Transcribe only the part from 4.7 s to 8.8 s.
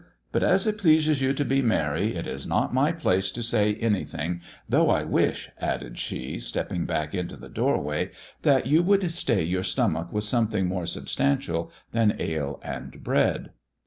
I wish," added she, stepping back into the doorway," that